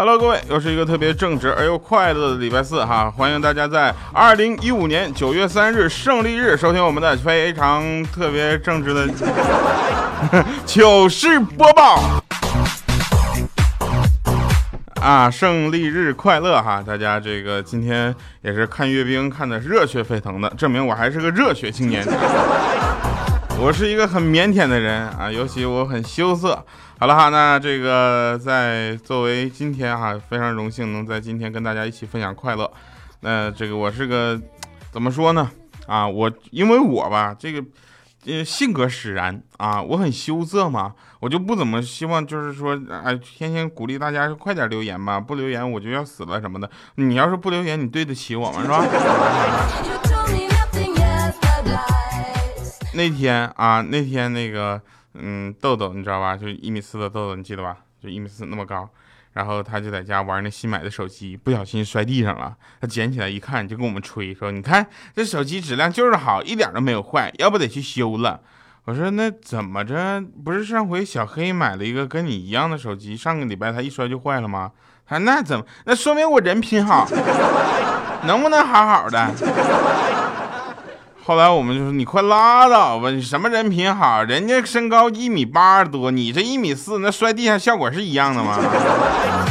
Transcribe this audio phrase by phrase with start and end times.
[0.00, 3.10] Hello，各位，又是一个特别正直而又快乐的礼拜四哈！
[3.10, 9.08] 欢迎大家在二零一五年九月三日胜利日收听我们的非常特别正直的
[10.64, 12.00] 糗事播报
[15.02, 15.28] 啊！
[15.28, 16.80] 胜利日快乐哈！
[16.86, 22.06] 大家这个今天也是看阅兵看的热血沸腾的，证明我还是个热血青年。
[23.60, 26.64] 我是一个很腼腆的人啊，尤其我很羞涩。
[27.00, 32.70] 好了哈，那这个在作为今天哈，非常荣幸能在今天跟大家一起分享快乐。
[33.20, 34.40] 那这个我是个
[34.92, 35.50] 怎么说呢？
[35.88, 37.62] 啊，我因为我吧，这个
[38.26, 46.70] 呃性格使然啊，我很羞涩嘛，我就不怎么希望就是说哎，天天鼓励大家快点留言吧，不留言我就要死了什么的。
[46.94, 48.62] 你要是不留言，你对得起我吗？
[48.62, 50.07] 是吧？
[52.98, 54.82] 那天啊，那天那个，
[55.14, 56.36] 嗯，豆豆你知道吧？
[56.36, 57.76] 就一米四的豆豆，你记得吧？
[58.02, 58.88] 就一米四那么高，
[59.34, 62.56] 然后他就在家玩那新买的手机，不小心摔地上了。
[62.80, 68.40] 他捡起来一看，就跟我们吹说：“你看这手机质量就是好，一点都没有坏，要不得去修了。”
[68.86, 70.20] 我说：“那怎么着？
[70.44, 74.72] 不是上回小黑买了一个跟你一样的手机，上个礼拜他一摔就坏了吗？”
[75.06, 75.64] 他：“那怎么？
[75.84, 77.06] 那说明我人品好，
[78.26, 79.30] 能不能好好的？”
[81.28, 84.22] 后来我们就说：“你快拉倒吧，你什么人品好？
[84.24, 88.56] 人家身高一米八多，你这一米四，那摔地上效果是一样的吗？”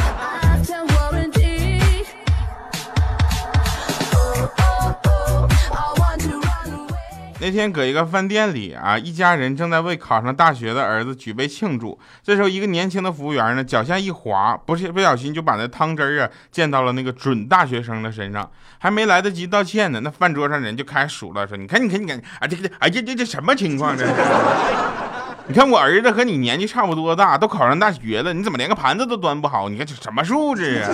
[7.40, 11.96] 那天搁一个饭店里啊，一家人正在为考上大学的儿子举杯庆祝。
[12.20, 23.96] 这时候，一个年轻的服务员呢，脚下一滑，不是不小心就把那汤汁啊溅到了那个准大学生的身上，还没来得及道歉呢，那饭桌上人就开始数了，说：“你看，你看，你看，啊，这个，哎呀，这这什么情况？
[23.96, 24.04] 这？
[25.46, 29.68] 你看我儿子和你年纪差不多大，都考上大学了，你怎么连个盘子都端不好？
[29.68, 30.90] 你看这什么素质啊？”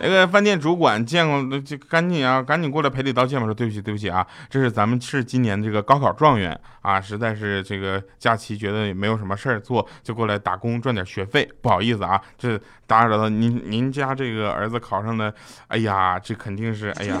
[0.00, 15.34] 那个饭店主管见过，就赶紧啊，赶紧过来赔礼道歉吧，说对不起，对不起啊，这是咱们是今年这个高考状元啊，实在是这个假期觉得也没有什么事儿做，就过来打工赚点学费，不好意思啊，这打扰到您，您家这个儿子考上的，
[15.66, 17.16] 哎呀，这肯定是，哎呀，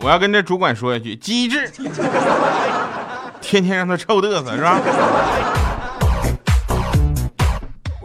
[0.00, 1.66] 我要跟这主管说一句，机智，
[3.40, 4.78] 天天让他臭嘚瑟是吧？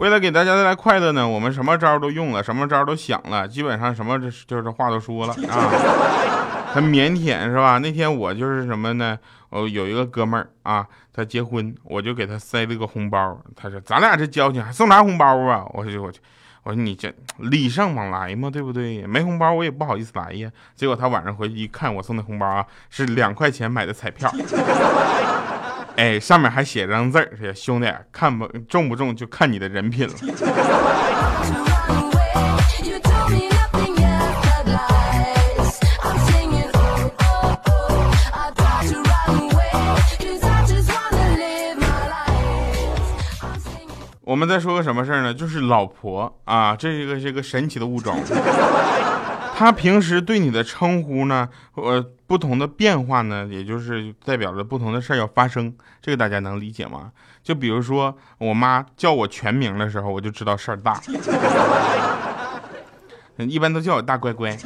[0.00, 7.76] 为了给大家带来快乐呢，我们什么招都用了，什么招都想了，基本上什么就是话都说了啊，很腼腆是吧？
[7.76, 9.18] 那天我就是什么呢？
[9.50, 13.38] 我有一个哥们儿啊，他结婚，我就给他塞了个红包。
[13.54, 16.18] 他说：“咱俩这交情还送啥红包啊？”我说：“我去，
[16.62, 19.06] 我说你这礼尚往来嘛，对不对？
[19.06, 24.32] 没红包我也不好意思来呀。”结果他晚上回去一看，我送的红包啊，是两块钱买的彩票。
[26.00, 30.14] 哎，上面还写着张字儿，兄弟，看不中不中就看你的人品了。
[44.22, 45.34] 我们再说个什么事儿呢？
[45.34, 48.18] 就是老婆啊，这是一个这个神奇的物种。
[49.60, 57.12] 他平时对你的称呼呢，呃，不同的变化呢，也就是代表着不同的事儿要发生，这个大家能理解吗？
[57.42, 60.98] 就比如说我妈叫我全名的时候，我就知道事儿大。
[63.36, 64.56] 一般都叫我大乖乖。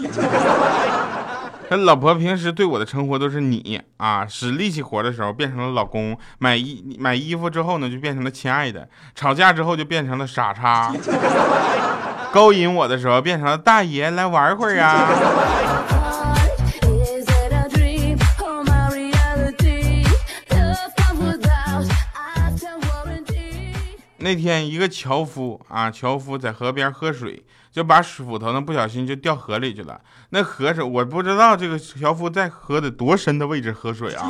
[1.69, 10.95] 他老婆平时对我的称呼都是你啊，使力气活的时候变成了老公，买衣买衣服之后呢就变成了亲爱的，吵架之后就变成了傻叉。
[12.35, 15.07] 勾引我的时候变成了大爷，来玩会儿啊！
[24.19, 30.01] 那天一个樵夫啊，樵夫在河边喝水，就把斧头呢不小心就掉河里去了。
[30.31, 34.27] 那河是我不知道这个樵夫在河的多深的位置喝水啊，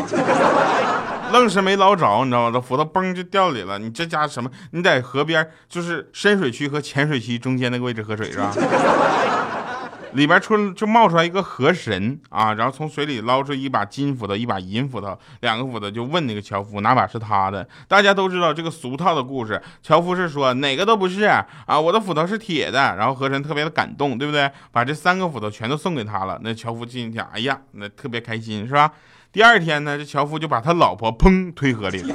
[1.34, 2.50] 愣是没捞着，你知道吗？
[2.52, 3.76] 这斧头嘣就掉里了。
[3.76, 4.48] 你这家什么？
[4.70, 8.54] 你在河边就是深水区和浅水区中间那个位置喝水是吧？
[10.14, 17.66] 里边出就冒出来一个河神啊，然后从水里捞出一把金斧头，一把银斧头，两个斧头就问那个樵夫哪把是他的。
[17.88, 21.44] 大家都知道这个俗套的故事，樵夫是说哪个都不是啊，
[21.80, 22.94] 我的斧头是铁的。
[22.96, 24.48] 然后河神特别的感动，对不对？
[24.70, 26.38] 把这三个斧头全都送给他了。
[26.44, 28.88] 那樵夫心想，哎呀，那特别开心，是吧？
[29.34, 32.14] 第二天呢，这樵夫就把他老婆砰推河里了，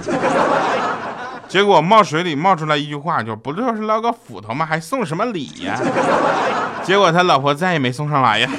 [1.49, 4.65] 结果冒水里冒出来一句话，就不就是捞个斧头吗？
[4.65, 5.77] 还送什么礼呀？
[6.81, 8.49] 结果他老婆再也没送上来呀。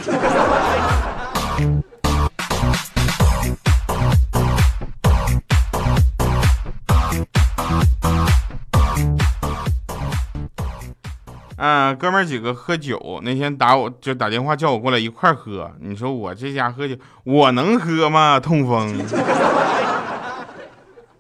[11.63, 15.71] 嗯，哥们儿几个喝酒，那天打我就打电话叫我过来一块喝。
[15.81, 18.41] 你说我这家喝酒，我能喝吗？
[18.41, 18.99] 痛风。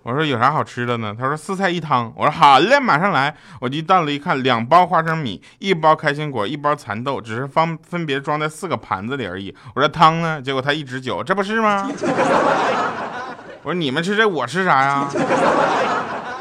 [0.02, 1.14] 我说有啥好吃的呢？
[1.16, 2.10] 他说四菜一汤。
[2.16, 3.36] 我说好嘞，马上来。
[3.60, 9.54] 我就到了一看，两包花生米，一包开心果，一包蚕豆，只是方分别装在四个盘子里而已。
[9.74, 10.40] 我说汤呢？
[10.40, 11.86] 结果他一直酒，这不是吗？
[13.62, 15.06] 我说你们吃这，我吃啥呀？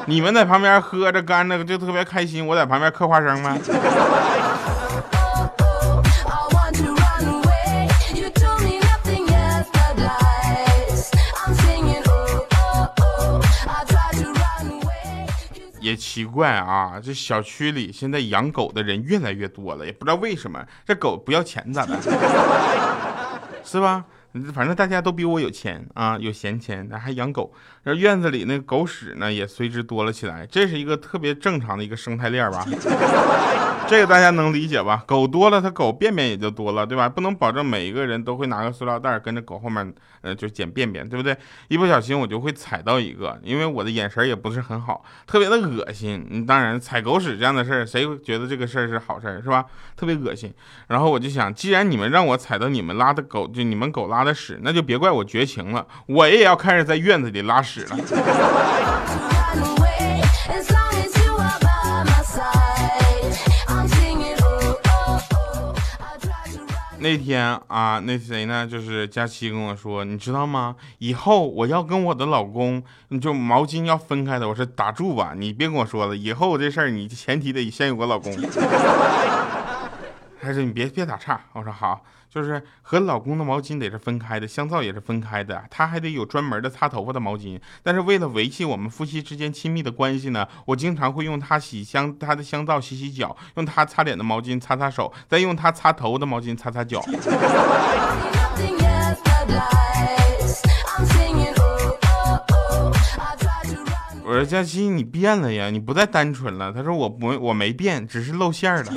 [0.09, 3.55] 你们在旁边喝着干着就特别开心，我在旁边嗑花生吗？
[15.79, 21.95] 也奇怪啊，这小区里现在养狗的人越来越多了，也不知道为什么，这狗不要钱咋办？
[23.63, 24.03] 是吧？
[24.53, 27.51] 反正大家都比我有钱啊，有闲钱，还养狗。
[27.83, 30.45] 然后院子里那个狗屎呢，也随之多了起来。
[30.45, 32.65] 这是一个特别正常的一个生态链吧？
[33.89, 35.03] 这个大家能理解吧？
[35.07, 37.09] 狗多了，它狗便便也就多了，对吧？
[37.09, 39.91] 不能保证每一个人都会拿个塑料袋跟着狗后面，
[40.21, 41.35] 呃，就捡便便，对不对？
[41.69, 46.45] 一不小心我就会踩到一个，因为我的眼神也不是很好，特别的恶心。
[46.45, 49.65] 当然，踩狗屎这样的事儿，谁觉得这个事儿是好事儿，是吧？
[49.97, 50.53] 特别恶心。
[50.87, 57.97] 然后我就想，既然你们让我踩到你们拉的狗，就你们狗拉的屎，那就别怪我绝情了，我也要开始在院子里拉屎了。
[67.01, 68.67] 那天啊，那谁呢？
[68.67, 70.75] 就是佳琪跟我说，你知道吗？
[70.97, 72.83] 以后我要跟我的老公，
[73.21, 74.47] 就毛巾要分开的。
[74.47, 76.15] 我说打住吧，你别跟我说了。
[76.15, 78.31] 以后这事儿，你前提得先有个老公。
[80.41, 81.41] 还是你别别打岔。
[81.53, 82.03] 我说好。
[82.29, 87.59] 就是和老公的毛巾得是分开的，香皂也是分开的，他还得有专门的擦头发的毛巾。
[87.81, 97.03] 但是为了维系我们夫妻之间亲密的关系呢，我经常会用他洗香他的香皂洗洗脚，用他擦脸的毛巾擦擦手，再用他擦头的毛巾擦擦脚。
[104.23, 106.71] 我说佳琪，你变了呀，你不再单纯了。
[106.71, 108.93] 他说我不我没变，只是露馅了。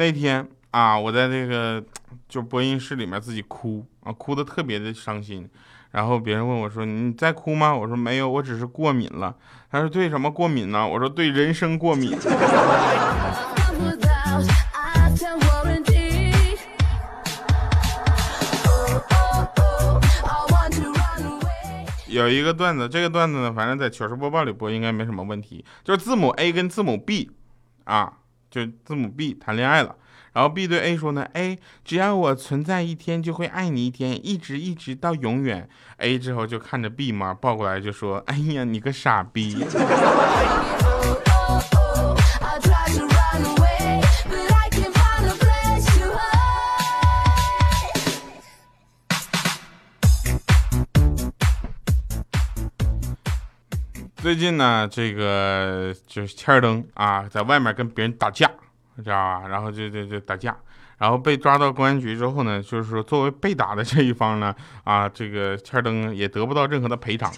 [0.00, 1.84] 那天啊，我在那个
[2.26, 5.46] 就播音室里面自己哭啊，哭的特别的伤心。
[5.90, 9.36] 然后别人问我说：“你在哭吗？”我说：“没有，我只是过敏了。”
[9.70, 12.16] 他说：“对什么过敏呢？”我说：“对人生过敏。
[22.08, 27.32] ”有一个段子，这个段子呢，反正在糗事播报里播应该没什么问题，就是字母 A 跟字母 B
[27.84, 28.14] 啊。
[28.50, 29.94] 就字母 B 谈恋爱了，
[30.32, 35.68] 然后 B 对 A 说呢：“A 只要我存在一天，就会爱你一天，一直一直到永远。
[35.98, 39.64] ”A 之后就看着 B 嘛，抱过来就说：“哎呀，你个傻逼！”
[54.22, 58.46] 最近呢，这个就是欠儿登啊，在外面跟别人打架，
[59.02, 59.48] 知道吧？
[59.48, 60.54] 然后就就就打架，
[60.98, 67.32] 然后被抓到公安局之后呢，就是说作为被打的这一方呢，啊，这个欠儿登也得不到任何的赔偿，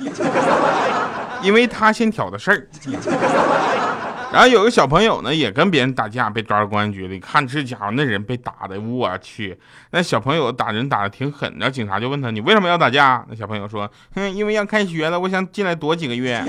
[1.41, 2.69] 因为他先挑的事儿。
[4.33, 7.21] 然后有个小朋友呢，也跟别人打架，被抓到公安局里。
[7.21, 9.59] 看这家伙，那人被打的，我去！
[9.91, 11.55] 那小朋友打人打的挺狠。
[11.59, 16.43] 然后警察就问他：“你为什么要打架？”那小朋友说：“哼，因为要开学了，我想进来躲几个月。”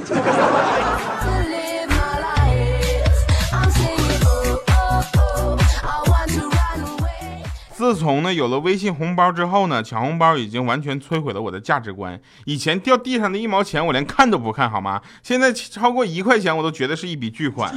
[7.84, 12.18] 自从呢有了微信红包之后呢，抢红包已经完全摧毁了我的价值观。
[12.46, 15.02] 以前掉地上的一毛钱我连看都不看好吗？
[15.22, 17.76] 现在超过一块钱我都觉得是一笔巨款，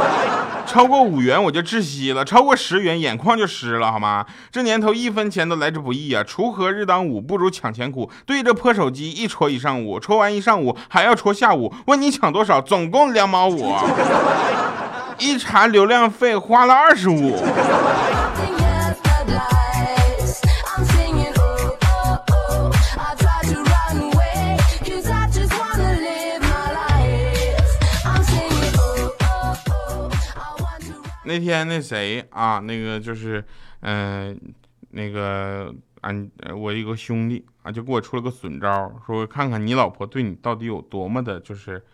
[0.68, 4.26] 超过五元我就窒息了，超过十元眼眶就湿了好吗？
[4.52, 6.22] 这年头一分钱都来之不易啊！
[6.22, 8.10] 锄禾日当午，不如抢钱苦。
[8.26, 11.72] 对着破手机一戳一上午，戳完一上午还要戳下午。
[11.86, 12.60] 问你抢多少？
[12.60, 13.74] 总共两毛五。
[15.18, 17.34] 一查流量费花了二十五。
[31.28, 33.44] 那天那谁啊，那个就是，
[33.80, 34.34] 嗯，
[34.92, 35.70] 那个
[36.00, 41.84] 俺我一个兄弟啊，就给我出了个损招，说看看你老婆对你到底有多么的，就是，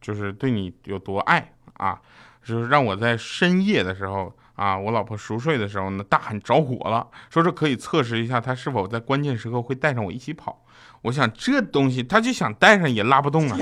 [0.00, 2.00] 就是对你有多爱啊，
[2.42, 10.64] 就是让我在深夜的时候啊，我老婆熟睡的时候呢，大喊着火了，说是可以测试一下她是否在关键时刻会带上我一起跑。
[11.02, 13.58] 我想这东西他就想带上也拉不动啊。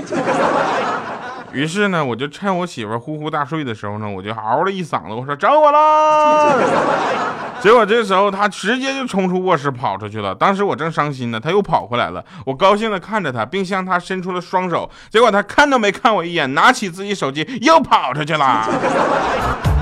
[1.53, 6.55] 于是呢，我就趁我媳妇呼呼大睡的时候呢，我就嗷了一嗓子，我说找我啦。
[7.61, 10.33] 结果这时候他直接就冲出卧室跑出去了。
[10.33, 12.23] 当时我正伤心呢，他又跑回来了。
[12.45, 14.89] 我高兴的看着他，并向他伸出了双手。
[15.09, 18.67] 结果他看都没看我一眼，拿起自己手机又跑出去了。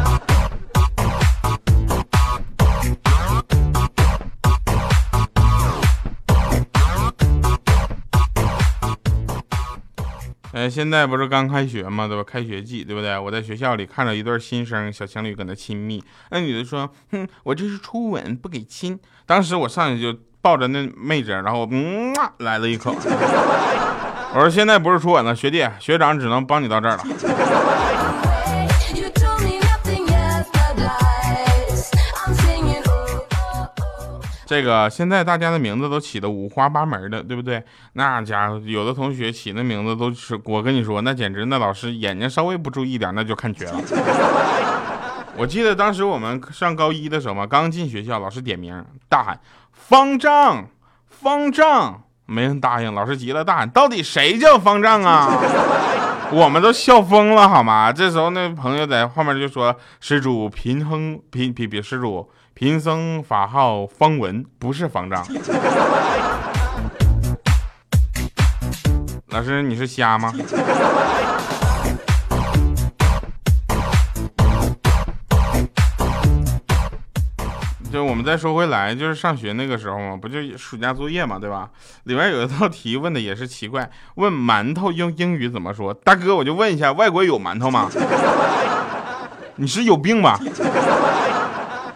[10.60, 12.06] 哎，现在不是刚开学嘛？
[12.06, 12.22] 对吧？
[12.22, 13.18] 开学季，对不对？
[13.18, 22.94] 我在学校里看到一对新生小情侣搁那亲密，那女的说：“哼，我这是初吻，不给亲。”当时我上去就抱着那妹子，然后嗯来了一口。
[24.36, 27.04] 我说：“现在不是初吻了，学弟，学长只能帮你到这儿了。”
[34.50, 37.64] 这个现在大家的名字都起的五花八门的，对不对？
[37.94, 43.80] 那家伙有的同学起的名字都是，我跟你说，那简直那老师眼睛稍微不注意点，那就看绝了。
[45.38, 49.40] 我记得当时我们上高一的时候嘛，刚进学校，老师点名，大喊
[49.72, 50.66] 方丈，
[51.06, 55.30] 方丈，没人答应，老师急了，大喊到底谁叫方丈啊？
[56.34, 57.94] 我们都笑疯了，好吗？
[57.94, 62.28] 这时候那朋友在后面就说：“施主贫亨贫贫贫施主。”
[62.60, 65.26] 贫僧法号方文，不是方丈。
[69.32, 70.34] 老师，你是瞎吗？
[77.90, 81.70] 就我们再说回来，就是上学那个时候嘛，不就暑假作业嘛，对吧？
[82.04, 85.94] 里面有一道题问的也是奇怪，问馒头用英语怎么说？
[85.94, 87.90] 大哥，我就问一下，外国有馒头吗？
[89.56, 90.38] 你是有病吧？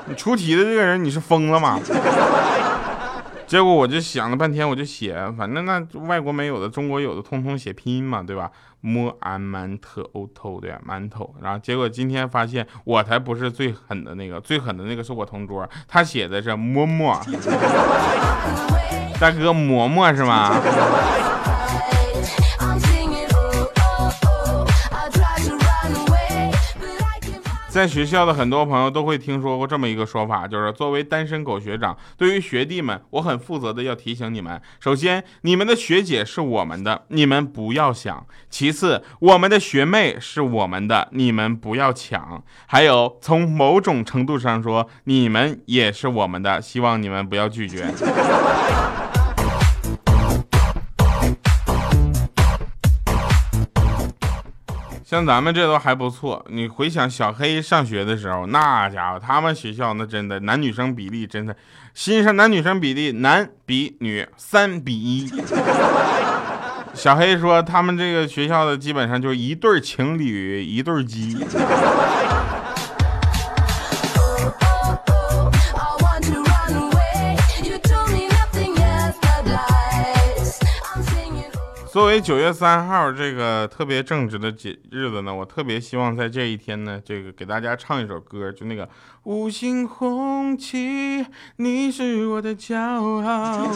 [0.08, 1.80] 你出题的这个人，你是疯了吗？
[3.48, 8.50] 结果我就想了半天，我就写，反正那外国没有的，中国有的，通通写拼音嘛，对吧？
[8.82, 17.18] 摸安馒头欧头的馒头，然后结果今天发现我才不是最狠的那个，最狠的那个是我同桌，他写的是摸摸，
[19.22, 20.52] 大哥馍馍是吗？
[27.74, 47.92] 在学校的很多朋友都会听说过这么一个说法，就是作为单身狗学长，对于学弟们，我很负责的要提醒你们：首先，你们的学姐是我们的，你们不要想；其次，我们的学妹是我们的，你们不要抢；还有，从某种程度上说，你们也是我们的，希望你们不要拒绝。
[55.14, 61.56] 像咱们这都还不错，你回想小黑上学的时候，那家伙他们学校那真的男女生比例真的，
[61.94, 65.32] 新生男女生比例男比女三比一。
[66.96, 71.38] 小黑说他们这个学校的基本上就一对情侣一对鸡。
[81.94, 88.90] 作为九月三号这个特别正直的节日子呢，我特别希望在这一天呢，这个给大家唱一首歌，就那个
[89.26, 91.24] 五星红旗，
[91.58, 93.68] 你是我的骄傲，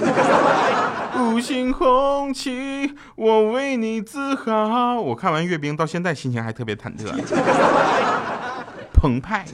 [1.29, 4.99] 五星红旗，我为你自豪。
[4.99, 7.13] 我看完阅兵到现在，心情还特别忐忑，
[8.95, 9.45] 澎湃。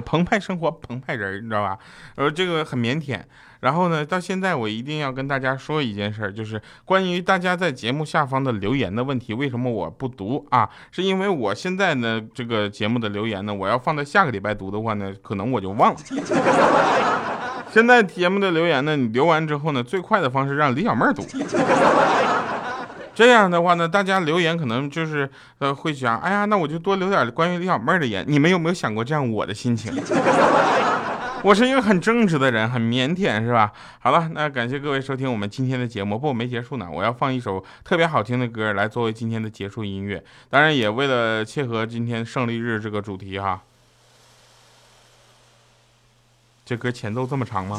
[0.00, 1.78] 澎湃生活，澎湃人，你知道吧？
[2.16, 3.20] 呃，这个很腼腆。
[3.60, 10.68] 然后呢，到现在我一定要跟大家说一件事儿，就是关于大家在节目下方的留言的问题，为什么我不读啊？
[10.90, 16.00] 是因为我现在呢，这个节目的留言呢，我要放在下个礼拜读的话呢，可能我就忘了。
[17.72, 21.24] 现在节目的留言呢，你留完之后呢，最快的方式让李小妹读。
[23.14, 28.24] 这样的话呢，大家留言可能就是呃会想，哎呀，那我就多留点关于李小妹的言。
[28.26, 29.92] 你们有没有想过这样我的心情？
[31.44, 33.70] 我是一个很正直的人，很腼腆，是吧？
[34.00, 36.18] 好了，那感谢各位收听我们今天的节目。
[36.18, 40.24] 不，没结束呢，我要放一首特别好听的歌来作为今天的结束音乐。
[40.48, 43.60] 当然，也为了切合今天胜利日这个主题哈。
[46.64, 47.78] 这歌前奏这么长吗？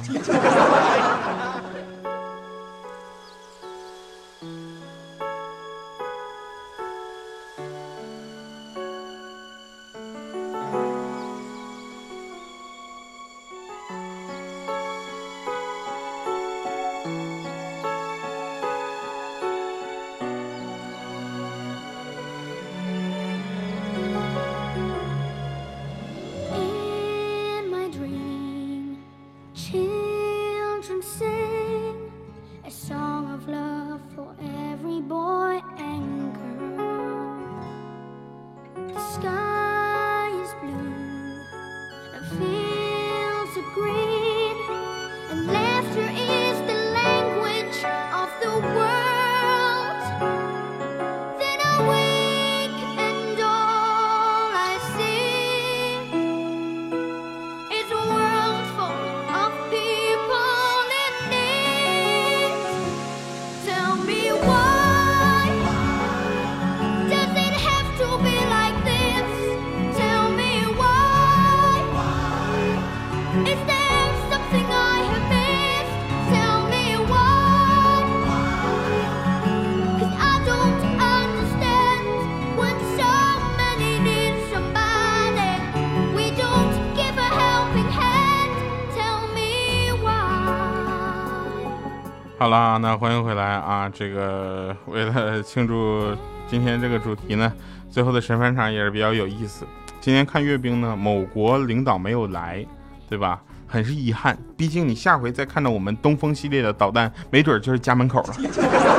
[92.45, 93.89] 好啦，那欢迎回来啊！
[93.91, 96.15] 这个为了庆祝
[96.47, 97.51] 今天这个主题呢，
[97.89, 99.65] 最后的神返场也是比较有意思。
[99.99, 102.63] 今天看阅兵呢，某国领导没有来，
[103.09, 103.41] 对吧？
[103.65, 108.35] 很是遗憾，毕竟你下回再看到我们东风系列的导弹，没准就是家门口了。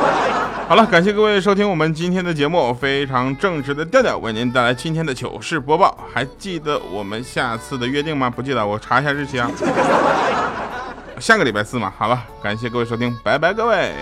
[0.67, 5.97] 好了，感谢各位收听我们今天的节目，非常正直的调调为您带来今天的糗事播报。
[6.13, 8.29] 还记得我们下次的约定吗？
[8.29, 9.49] 不记得，我查一下日期啊。
[11.19, 13.93] 下个礼拜四嘛，好了，感谢各位收听，拜拜，各位。